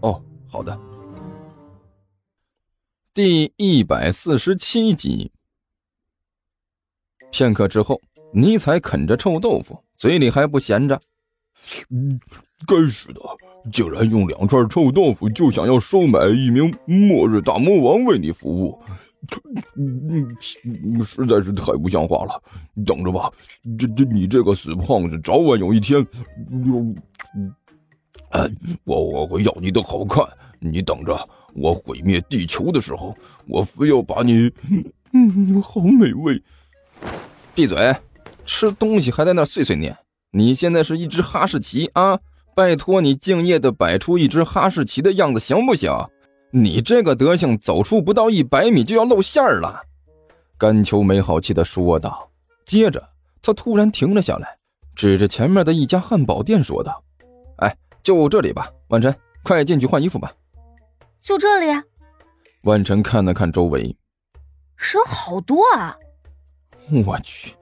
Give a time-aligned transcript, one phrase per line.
[0.00, 0.78] 哦，好的。
[3.12, 5.32] 第一百四十七集。
[7.30, 8.00] 片刻之后，
[8.32, 11.00] 尼采啃着臭豆腐，嘴里还不闲着。
[12.66, 13.20] 该死的，
[13.72, 18.80] 竟然用两串臭豆腐就想要收买一名末日大魔王为你服务，
[21.04, 22.42] 实在是太不像话了。
[22.86, 23.30] 等着吧，
[23.76, 26.06] 这这你这个死胖子，早晚有一天，
[28.30, 28.48] 哎，
[28.84, 30.24] 我我会要你的好看。
[30.60, 34.52] 你等着，我毁灭地球的时候，我非要把你，
[35.12, 36.42] 嗯，好美味。
[37.54, 37.94] 闭嘴，
[38.44, 39.96] 吃东西还在那碎碎念。
[40.32, 42.18] 你现在是一只哈士奇啊！
[42.54, 45.90] 拜托你敬业的摆出一只哈士奇的样子行不行？
[46.50, 49.80] 你这个德行，走出不到一百米就要露馅儿了。
[50.58, 52.28] 甘秋没好气的说道。
[52.66, 53.08] 接着
[53.40, 54.58] 他突然停了下来，
[54.96, 57.02] 指着前面的一家汉堡店说道
[57.58, 60.32] ：“哎，就这里吧，万晨，快进去换衣服吧。”
[61.20, 61.66] 就这里。
[62.62, 63.96] 万晨看了看周围，
[64.76, 65.96] 人好多啊！
[67.04, 67.54] 我去。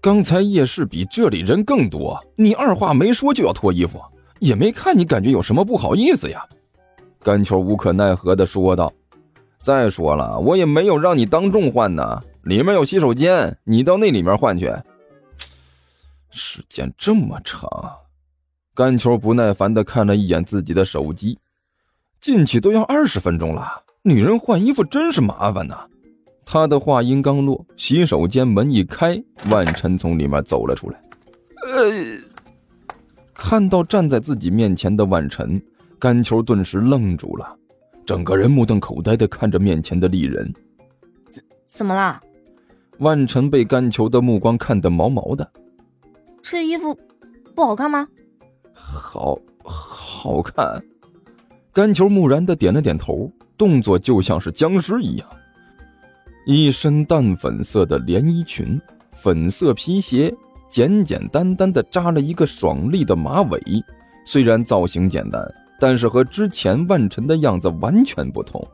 [0.00, 4.00] 刚才夜市比这里人更多，你二话没说就要脱衣服，
[4.38, 6.46] 也没看你感觉有什么不好意思呀？
[7.22, 8.92] 甘球无可奈何的说道。
[9.58, 14.72] 再说了，我也没有让你当众换呢，里面有洗手间，你到那里面换去。
[16.30, 17.68] 时间这么长，
[18.74, 21.38] 甘球不耐烦的看了一眼自己的手机，
[22.20, 25.86] 进去都要二十分钟了，女人换衣服真是麻烦呐。
[26.46, 31.00] 他的话音刚落，洗手间门一开，万晨从里面走了出来。
[31.66, 31.92] 呃，
[33.34, 35.60] 看到站在自己面前的万晨，
[35.98, 37.56] 甘球顿时愣住了，
[38.06, 40.52] 整个人目瞪口呆的看着面前的丽人。
[41.30, 42.20] 怎怎么了？
[42.98, 45.50] 万晨被甘球的目光看得毛毛的。
[46.42, 46.98] 这衣服
[47.54, 48.08] 不好看吗？
[48.80, 50.82] 好，好看。
[51.72, 55.28] 甘球木然的点了点头，动作就像是僵尸一样。
[56.46, 58.80] 一身淡粉色的连衣裙，
[59.12, 60.34] 粉色皮鞋，
[60.68, 63.60] 简简单单的扎了一个爽利的马尾。
[64.24, 65.46] 虽然造型简单，
[65.78, 68.66] 但是和之前万晨的样子完全不同，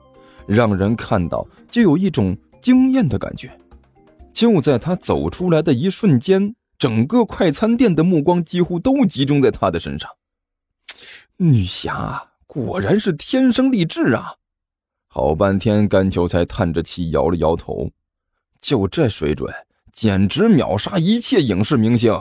[0.46, 3.50] 让人看到就有一种惊艳的感觉。
[4.32, 10.10] 就在他走出来的一瞬间，整个快餐店的目光几乎都集中在他的身上。
[11.36, 14.34] 女侠果然是天生丽质啊！
[15.08, 17.90] 好半天，甘秋才叹着气摇了摇头。
[18.60, 19.52] 就这水准，
[19.92, 22.12] 简直秒杀一切影视明星，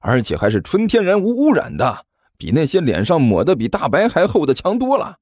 [0.00, 2.06] 而且还是纯天然无污染的，
[2.36, 5.18] 比那些脸上抹的比大白还厚的强多了。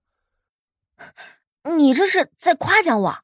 [1.76, 3.18] 你这是在夸奖我？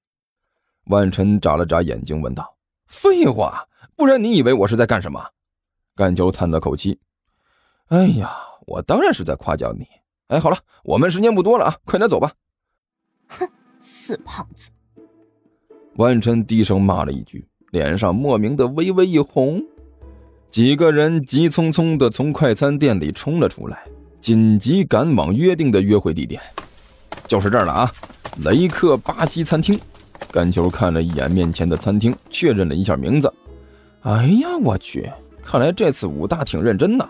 [0.87, 2.56] 万晨眨了眨眼睛，问道
[2.87, 3.66] ：“废话，
[3.97, 5.31] 不然你以为我是在干什么？”
[5.96, 6.96] 甘秋叹了口气
[7.88, 8.36] ：“哎呀，
[8.66, 9.84] 我当然是在夸奖你。
[10.28, 12.32] 哎，好了，我们时间不多了啊，快点走吧。”
[13.26, 13.48] 哼。
[13.78, 14.70] 死胖子！
[15.94, 19.62] 万晨低声骂了一句，脸上莫名的微微一红。
[20.50, 23.84] 几个人急匆匆的从快餐店里冲了出来，
[24.20, 26.42] 紧急赶往约定的约会地点，
[27.28, 27.92] 就是这儿了啊！
[28.44, 29.78] 雷克巴西餐厅。
[30.32, 33.32] 甘球看了一眼面前的餐厅，确认了一下名字。
[34.02, 35.08] 哎呀，我去！
[35.46, 37.08] 看来这次武大挺认真呐。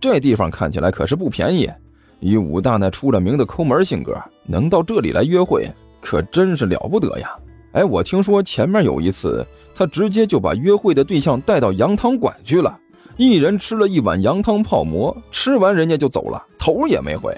[0.00, 1.70] 这地方看起来可是不便宜。
[2.18, 5.70] 以武大那出了名的抠门性格，能到这里来约会。
[6.00, 7.30] 可真是了不得呀！
[7.72, 12.76] 哎，我听说前面有一次，他直接就把约会的对象带到羊汤馆去了，
[13.16, 17.36] 一人吃了一碗羊汤泡馍，吃完人家就走了，头也没回。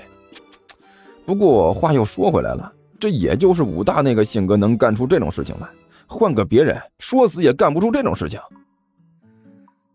[1.26, 5.66] 不过话又说回来了，这也就是武大那个性格能干出这种事情来，
[6.06, 8.38] 换个别人，说死也干不出这种事情。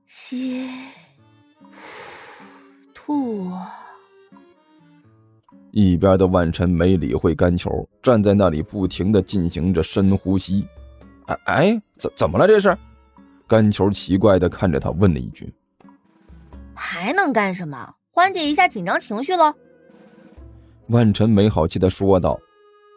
[0.05, 0.69] 吸，
[2.93, 3.51] 吐。
[5.71, 10.67] 一边的万晨没理会甘球，站在那里不停的进行着深呼吸。
[11.25, 12.77] 哎哎，怎怎么了这是？
[13.47, 15.53] 甘球奇怪的看着他，问了一句
[16.75, 17.93] ：“还能干什么？
[18.11, 19.53] 缓解一下紧张情绪喽。”
[20.89, 22.39] 万晨没好气的说道：“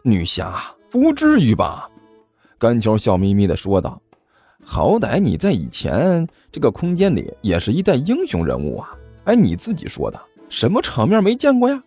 [0.03, 1.89] 女侠，不至于吧？”
[2.59, 4.01] 甘球笑眯眯的说道
[4.69, 8.93] ：“好歹你在以前这个空间里也是一代英雄人物啊！
[9.23, 11.81] 哎，你自己说的，什么场面没见过呀？”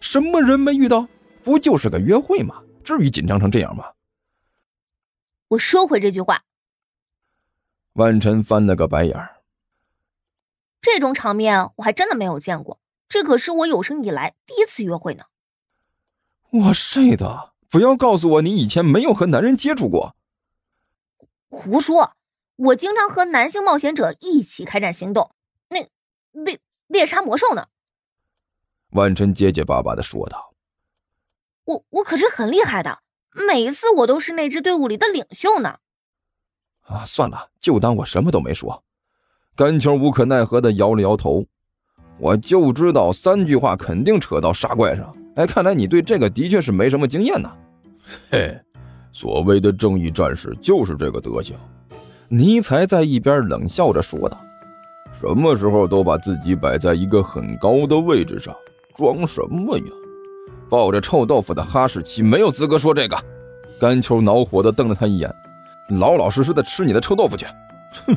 [0.00, 1.06] 什么人没遇到？
[1.44, 2.60] 不就是个约会吗？
[2.82, 3.84] 至于紧张成这样吗？
[5.46, 6.42] 我收回这句话。
[7.92, 9.36] 万晨翻了个白眼儿。
[10.80, 15.24] 这种场面我还真的没有见过，这可是我有生以来第一次约会呢。
[16.50, 17.52] 我睡的！
[17.70, 20.16] 不要告诉我你以前没有和男人接触过。
[21.48, 22.12] 胡说！
[22.56, 25.34] 我经常和男性冒险者一起开展行动，
[25.68, 25.88] 那
[26.32, 27.66] 猎猎杀魔兽呢。
[28.90, 30.54] 万晨结结巴巴的说道
[31.64, 33.00] ：“我我可是很厉害的，
[33.32, 35.78] 每一次我都是那支队伍里的领袖呢。”
[36.86, 38.84] 啊，算了，就当我什么都没说。
[39.56, 41.44] 甘秋无可奈何的摇了摇头。
[42.18, 45.12] 我就知道三句话肯定扯到杀怪上。
[45.34, 47.56] 哎，看来你对这个的确是没什么经验呐。
[48.30, 48.56] 嘿，
[49.12, 51.58] 所谓的正义战士就是这个德行。
[52.28, 54.40] 尼才在一边冷笑着说道
[55.20, 58.54] ：“什么时候都把自己摆在一个很高的位置上，
[58.94, 59.84] 装什么呀？
[60.70, 63.16] 抱着臭豆腐的哈士奇没有资格说这个。”
[63.78, 65.32] 甘秋恼火地瞪了他一眼
[66.00, 67.46] ：“老老实实的吃你的臭豆腐去！”
[68.06, 68.16] 哼，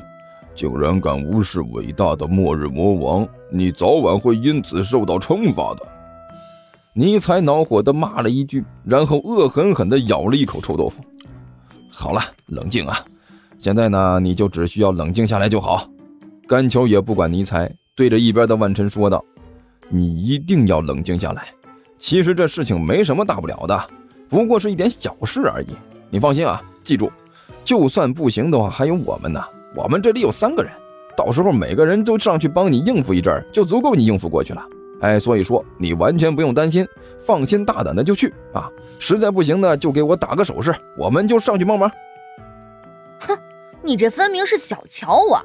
[0.56, 5.86] 竟然敢无视伟大的末日魔王，你早晚会因此受到惩罚的。
[6.94, 11.04] 尼才恼火地骂了一句，然后恶狠狠地咬了一口臭豆腐。
[11.92, 13.04] 好了，冷静啊！
[13.60, 15.90] 现在呢，你就只需要冷静下来就好。
[16.48, 19.24] 甘秋也不管尼才，对着一边的万晨说道
[19.90, 21.48] ：“你一定要冷静下来。
[21.98, 23.88] 其实这事情没什么大不了的，
[24.30, 25.68] 不过是一点小事而已。
[26.10, 27.12] 你放心啊，记住，
[27.64, 29.44] 就算不行的话，还有我们呢。
[29.76, 30.72] 我们这里有三个人，
[31.18, 34.64] 到时候每个人都上去帮你应付一阵，就足够你应付过去了。”
[35.02, 36.88] 哎，所以说你完全不用担心，
[37.20, 38.68] 放心大胆的就去啊！
[38.98, 41.92] 实在不行呢，就给我打个手势，我们就上去帮忙。
[43.88, 45.42] 哼，你这分明是小瞧我！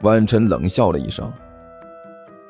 [0.00, 1.30] 万晨冷笑了一声。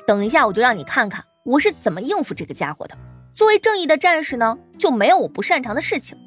[0.07, 2.97] 等一下，我就让你看看我是怎么应付这个家伙的。
[3.33, 6.17] 作为正义的战士呢，就没有我不擅长的事情。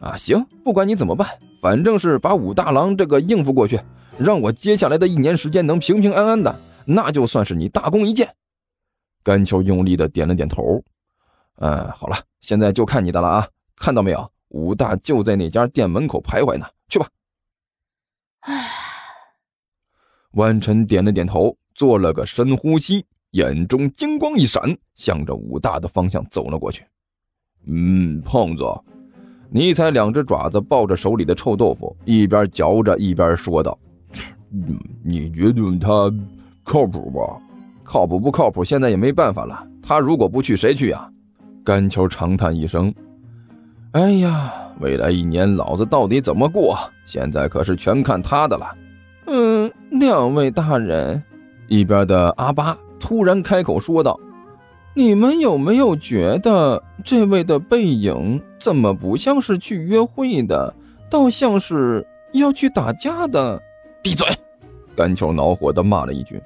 [0.00, 1.26] 啊，行，不管你怎么办，
[1.62, 3.80] 反正是把武大郎这个应付过去，
[4.18, 6.54] 让我接下来的一年时间能平平安安的，
[6.84, 8.34] 那就算是你大功一件。
[9.24, 10.82] 甘秋用力的点了点头，
[11.56, 13.48] 嗯，好了，现在就看你的了啊！
[13.76, 17.08] 看到没有，武大就在那家店门口徘徊呢，去吧。
[18.46, 18.64] 唉，
[20.32, 24.62] 万晨点了点头，做了个深呼吸，眼中金光一闪，
[24.94, 26.84] 向着武大的方向走了过去。
[27.66, 28.64] 嗯，胖子，
[29.50, 33.76] 尼采两只爪子抱着手里的臭豆腐，一边嚼着一边说道：“，
[35.02, 36.10] 你觉得他
[36.62, 37.42] 靠谱吧？”
[37.82, 38.64] 靠谱不靠谱？
[38.64, 39.64] 现在也没办法了。
[39.80, 41.08] 他如果不去，谁去呀？
[41.64, 42.92] 甘秋长叹一声
[43.92, 46.78] ：“哎呀，未来一年老子到底怎么过？
[47.06, 48.74] 现在可是全看他的了。”
[49.26, 51.22] 嗯，两位大人，
[51.68, 54.18] 一边的阿巴突然开口说道
[54.94, 60.72] ：“你们有没有觉得这位的背影怎么不像是去约会的，
[61.10, 63.60] 倒像是要去打架的？”
[64.00, 64.28] 闭嘴！
[64.94, 66.40] 甘秋恼火地骂了一句。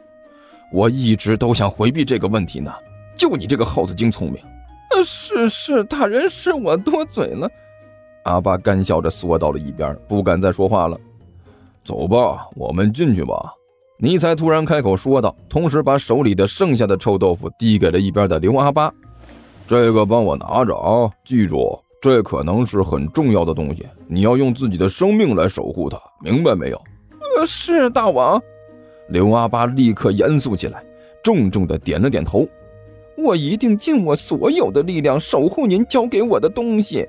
[0.73, 2.73] 我一直都想回避这个问题呢，
[3.15, 4.41] 就你这个耗子精聪明。
[4.93, 7.51] 呃，是是，大人是我多嘴了。
[8.31, 10.97] 阿爸干笑着缩到了一边，不敢再说话了。
[11.85, 13.53] 走吧，我们进去吧。
[13.99, 18.93] 尼才突然开口说道，同时把手里的剩下的臭豆腐递给了一边的刘阿八。
[19.67, 26.81] 这个帮我拿着啊，记住，这可能是很重要的东西，你要用自己的生命来守护它，明白没有？
[27.37, 28.41] 呃，是大王。
[29.09, 30.83] 刘阿八立刻严肃起来，
[31.23, 32.47] 重重的点了点头
[33.19, 37.07] ：“我一定尽我所有的力量守护您交给我的东西。”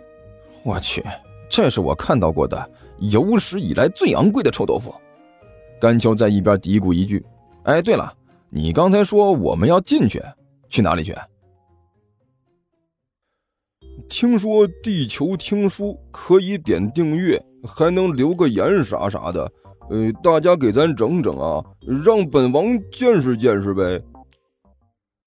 [0.64, 1.04] 我去，
[1.50, 4.94] 这是我看到过的有史以来最昂贵的臭豆腐。
[5.80, 7.26] 甘秋在一边嘀咕一句
[7.66, 8.14] ：“哎，对了，
[8.50, 10.22] 你刚才说我们要进去，
[10.70, 11.16] 去哪里去？”
[14.08, 19.52] 听说地球听书可以点订阅，还能留个言啥啥的。
[19.90, 21.64] 呃，大家给咱整整啊，
[22.06, 24.02] 让本王见识见识呗。